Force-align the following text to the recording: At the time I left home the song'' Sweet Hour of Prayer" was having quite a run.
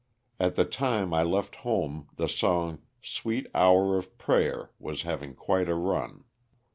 At 0.39 0.55
the 0.55 0.65
time 0.65 1.13
I 1.13 1.21
left 1.21 1.57
home 1.57 2.07
the 2.15 2.27
song'' 2.27 2.79
Sweet 3.03 3.45
Hour 3.53 3.99
of 3.99 4.17
Prayer" 4.17 4.71
was 4.89 5.03
having 5.03 5.35
quite 5.35 5.69
a 5.69 5.75
run. 5.75 6.23